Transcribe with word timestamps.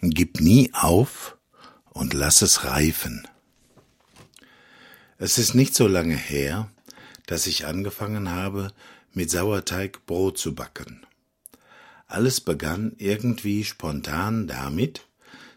Gib 0.00 0.40
nie 0.40 0.70
auf 0.74 1.36
und 1.90 2.14
lass 2.14 2.42
es 2.42 2.64
reifen. 2.64 3.26
Es 5.18 5.38
ist 5.38 5.54
nicht 5.54 5.74
so 5.74 5.88
lange 5.88 6.16
her, 6.16 6.70
dass 7.26 7.48
ich 7.48 7.66
angefangen 7.66 8.30
habe, 8.30 8.72
mit 9.12 9.28
Sauerteig 9.28 10.06
Brot 10.06 10.38
zu 10.38 10.54
backen. 10.54 11.04
Alles 12.06 12.40
begann 12.40 12.92
irgendwie 12.98 13.64
spontan 13.64 14.46
damit, 14.46 15.04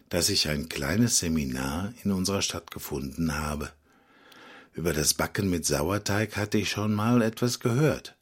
dass 0.08 0.28
ich 0.28 0.48
ein 0.48 0.68
kleines 0.68 1.18
Seminar 1.18 1.94
in 2.02 2.10
unserer 2.10 2.42
Stadt 2.42 2.72
gefunden 2.72 3.38
habe. 3.38 3.70
Über 4.74 4.92
das 4.92 5.14
Backen 5.14 5.50
mit 5.50 5.64
Sauerteig 5.64 6.36
hatte 6.36 6.58
ich 6.58 6.68
schon 6.68 6.92
mal 6.92 7.22
etwas 7.22 7.60
gehört, 7.60 8.16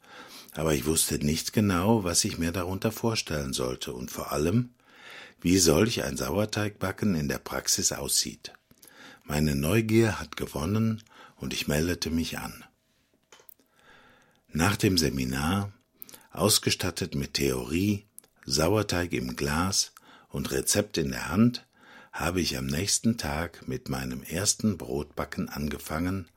aber 0.53 0.75
ich 0.75 0.85
wusste 0.85 1.15
nicht 1.15 1.51
genau, 1.51 2.03
was 2.03 2.23
ich 2.25 2.37
mir 2.37 2.51
darunter 2.51 2.91
vorstellen 2.91 3.53
sollte 3.53 3.91
und 3.93 4.11
vor 4.11 4.31
allem, 4.31 4.69
wie 5.41 5.57
solch 5.57 6.03
ein 6.03 6.17
Sauerteigbacken 6.17 7.15
in 7.15 7.27
der 7.27 7.39
Praxis 7.39 7.91
aussieht. 7.91 8.53
Meine 9.23 9.55
Neugier 9.55 10.19
hat 10.19 10.37
gewonnen 10.37 11.03
und 11.35 11.53
ich 11.53 11.67
meldete 11.67 12.09
mich 12.09 12.37
an. 12.37 12.63
Nach 14.53 14.75
dem 14.75 14.97
Seminar, 14.97 15.71
ausgestattet 16.31 17.15
mit 17.15 17.35
Theorie, 17.35 18.05
Sauerteig 18.45 19.13
im 19.13 19.35
Glas 19.35 19.93
und 20.29 20.51
Rezept 20.51 20.97
in 20.97 21.11
der 21.11 21.29
Hand, 21.29 21.65
habe 22.11 22.41
ich 22.41 22.57
am 22.57 22.65
nächsten 22.65 23.17
Tag 23.17 23.67
mit 23.67 23.89
meinem 23.89 24.23
ersten 24.23 24.77
Brotbacken 24.77 25.49
angefangen, 25.49 26.27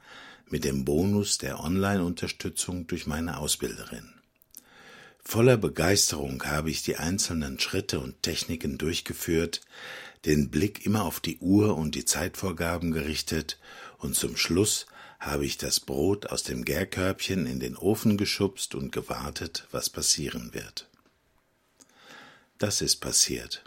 mit 0.48 0.64
dem 0.64 0.84
Bonus 0.84 1.38
der 1.38 1.60
Online-Unterstützung 1.60 2.86
durch 2.86 3.06
meine 3.06 3.38
Ausbilderin. 3.38 4.14
Voller 5.24 5.56
Begeisterung 5.56 6.44
habe 6.44 6.70
ich 6.70 6.82
die 6.82 6.96
einzelnen 6.96 7.58
Schritte 7.58 7.98
und 7.98 8.22
Techniken 8.22 8.78
durchgeführt, 8.78 9.62
den 10.26 10.50
Blick 10.50 10.86
immer 10.86 11.04
auf 11.04 11.20
die 11.20 11.38
Uhr 11.38 11.76
und 11.76 11.94
die 11.94 12.04
Zeitvorgaben 12.04 12.92
gerichtet, 12.92 13.58
und 13.98 14.14
zum 14.14 14.36
Schluss 14.36 14.86
habe 15.18 15.46
ich 15.46 15.56
das 15.56 15.80
Brot 15.80 16.26
aus 16.26 16.42
dem 16.42 16.64
Gärkörbchen 16.64 17.46
in 17.46 17.58
den 17.58 17.76
Ofen 17.76 18.18
geschubst 18.18 18.74
und 18.74 18.92
gewartet, 18.92 19.66
was 19.70 19.88
passieren 19.88 20.52
wird. 20.52 20.88
Das 22.58 22.82
ist 22.82 22.96
passiert. 22.96 23.64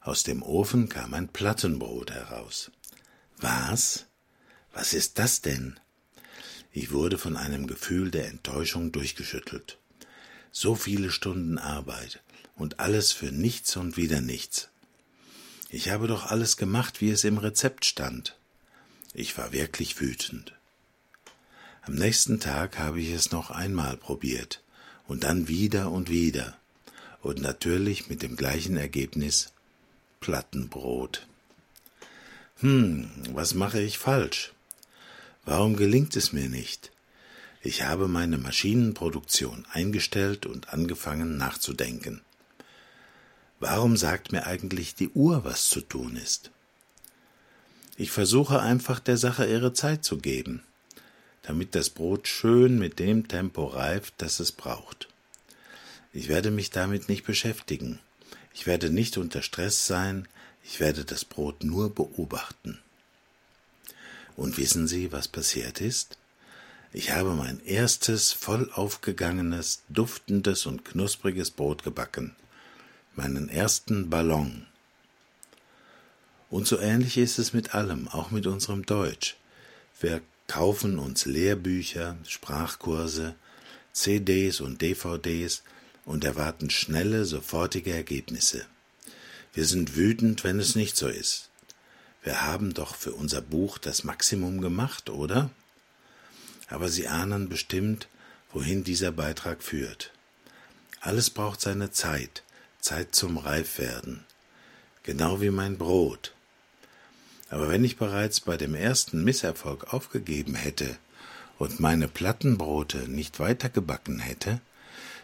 Aus 0.00 0.24
dem 0.24 0.42
Ofen 0.42 0.88
kam 0.88 1.14
ein 1.14 1.28
Plattenbrot 1.28 2.10
heraus. 2.10 2.70
Was? 3.38 4.06
Was 4.72 4.92
ist 4.92 5.18
das 5.18 5.40
denn? 5.40 5.78
Ich 6.72 6.92
wurde 6.92 7.18
von 7.18 7.36
einem 7.36 7.66
Gefühl 7.66 8.10
der 8.10 8.28
Enttäuschung 8.28 8.92
durchgeschüttelt. 8.92 9.79
So 10.52 10.74
viele 10.74 11.10
Stunden 11.10 11.58
Arbeit 11.58 12.20
und 12.56 12.80
alles 12.80 13.12
für 13.12 13.32
nichts 13.32 13.76
und 13.76 13.96
wieder 13.96 14.20
nichts. 14.20 14.68
Ich 15.70 15.90
habe 15.90 16.08
doch 16.08 16.26
alles 16.26 16.56
gemacht, 16.56 17.00
wie 17.00 17.10
es 17.10 17.24
im 17.24 17.38
Rezept 17.38 17.84
stand. 17.84 18.36
Ich 19.14 19.38
war 19.38 19.52
wirklich 19.52 20.00
wütend. 20.00 20.52
Am 21.82 21.94
nächsten 21.94 22.40
Tag 22.40 22.78
habe 22.78 23.00
ich 23.00 23.10
es 23.10 23.30
noch 23.30 23.50
einmal 23.50 23.96
probiert 23.96 24.62
und 25.06 25.24
dann 25.24 25.48
wieder 25.48 25.90
und 25.90 26.10
wieder 26.10 26.56
und 27.22 27.40
natürlich 27.40 28.08
mit 28.08 28.22
dem 28.22 28.36
gleichen 28.36 28.76
Ergebnis 28.76 29.52
Plattenbrot. 30.20 31.26
Hm, 32.60 33.10
was 33.32 33.54
mache 33.54 33.80
ich 33.80 33.98
falsch? 33.98 34.52
Warum 35.44 35.76
gelingt 35.76 36.16
es 36.16 36.32
mir 36.32 36.48
nicht? 36.48 36.92
Ich 37.62 37.82
habe 37.82 38.08
meine 38.08 38.38
Maschinenproduktion 38.38 39.66
eingestellt 39.70 40.46
und 40.46 40.72
angefangen 40.72 41.36
nachzudenken. 41.36 42.22
Warum 43.58 43.98
sagt 43.98 44.32
mir 44.32 44.46
eigentlich 44.46 44.94
die 44.94 45.10
Uhr, 45.10 45.44
was 45.44 45.68
zu 45.68 45.82
tun 45.82 46.16
ist? 46.16 46.50
Ich 47.96 48.10
versuche 48.10 48.60
einfach 48.60 48.98
der 48.98 49.18
Sache 49.18 49.44
ihre 49.44 49.74
Zeit 49.74 50.06
zu 50.06 50.16
geben, 50.16 50.62
damit 51.42 51.74
das 51.74 51.90
Brot 51.90 52.28
schön 52.28 52.78
mit 52.78 52.98
dem 52.98 53.28
Tempo 53.28 53.66
reift, 53.66 54.14
das 54.16 54.40
es 54.40 54.52
braucht. 54.52 55.08
Ich 56.14 56.28
werde 56.28 56.50
mich 56.50 56.70
damit 56.70 57.10
nicht 57.10 57.26
beschäftigen. 57.26 57.98
Ich 58.54 58.66
werde 58.66 58.88
nicht 58.88 59.18
unter 59.18 59.42
Stress 59.42 59.86
sein, 59.86 60.26
ich 60.64 60.80
werde 60.80 61.04
das 61.04 61.26
Brot 61.26 61.62
nur 61.62 61.94
beobachten. 61.94 62.78
Und 64.34 64.56
wissen 64.56 64.88
Sie, 64.88 65.12
was 65.12 65.28
passiert 65.28 65.82
ist? 65.82 66.16
Ich 66.92 67.12
habe 67.12 67.34
mein 67.34 67.60
erstes 67.64 68.32
voll 68.32 68.68
aufgegangenes, 68.74 69.82
duftendes 69.88 70.66
und 70.66 70.84
knuspriges 70.84 71.52
Brot 71.52 71.84
gebacken, 71.84 72.34
meinen 73.14 73.48
ersten 73.48 74.10
Ballon. 74.10 74.66
Und 76.48 76.66
so 76.66 76.80
ähnlich 76.80 77.16
ist 77.16 77.38
es 77.38 77.52
mit 77.52 77.76
allem, 77.76 78.08
auch 78.08 78.32
mit 78.32 78.48
unserem 78.48 78.84
Deutsch. 78.84 79.36
Wir 80.00 80.20
kaufen 80.48 80.98
uns 80.98 81.26
Lehrbücher, 81.26 82.16
Sprachkurse, 82.26 83.36
CDs 83.92 84.60
und 84.60 84.82
DVDs 84.82 85.62
und 86.04 86.24
erwarten 86.24 86.70
schnelle, 86.70 87.24
sofortige 87.24 87.94
Ergebnisse. 87.94 88.66
Wir 89.52 89.64
sind 89.64 89.94
wütend, 89.94 90.42
wenn 90.42 90.58
es 90.58 90.74
nicht 90.74 90.96
so 90.96 91.06
ist. 91.06 91.50
Wir 92.24 92.42
haben 92.42 92.74
doch 92.74 92.96
für 92.96 93.12
unser 93.12 93.42
Buch 93.42 93.78
das 93.78 94.02
Maximum 94.02 94.60
gemacht, 94.60 95.08
oder? 95.08 95.50
Aber 96.70 96.88
Sie 96.88 97.08
ahnen 97.08 97.48
bestimmt, 97.48 98.08
wohin 98.52 98.84
dieser 98.84 99.12
Beitrag 99.12 99.62
führt. 99.62 100.12
Alles 101.00 101.30
braucht 101.30 101.60
seine 101.60 101.90
Zeit, 101.90 102.42
Zeit 102.80 103.14
zum 103.14 103.38
Reifwerden, 103.38 104.24
genau 105.02 105.40
wie 105.40 105.50
mein 105.50 105.78
Brot. 105.78 106.32
Aber 107.48 107.68
wenn 107.68 107.84
ich 107.84 107.96
bereits 107.96 108.40
bei 108.40 108.56
dem 108.56 108.74
ersten 108.74 109.24
Misserfolg 109.24 109.92
aufgegeben 109.92 110.54
hätte 110.54 110.96
und 111.58 111.80
meine 111.80 112.06
Plattenbrote 112.06 113.08
nicht 113.08 113.40
weitergebacken 113.40 114.20
hätte, 114.20 114.60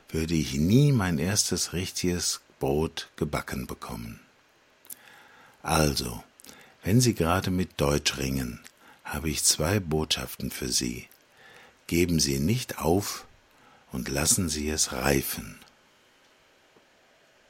würde 0.08 0.34
ich 0.34 0.54
nie 0.54 0.92
mein 0.92 1.18
erstes 1.18 1.72
richtiges 1.72 2.40
Brot 2.58 3.08
gebacken 3.16 3.66
bekommen. 3.66 4.20
Also, 5.62 6.22
wenn 6.82 7.00
Sie 7.00 7.14
gerade 7.14 7.50
mit 7.50 7.80
Deutsch 7.80 8.18
ringen, 8.18 8.60
habe 9.04 9.30
ich 9.30 9.44
zwei 9.44 9.80
Botschaften 9.80 10.50
für 10.50 10.68
Sie. 10.68 11.08
Geben 11.86 12.18
Sie 12.18 12.40
nicht 12.40 12.78
auf 12.78 13.26
und 13.92 14.08
lassen 14.08 14.48
Sie 14.48 14.68
es 14.68 14.92
reifen. 14.92 15.60